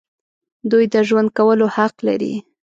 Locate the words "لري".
2.07-2.33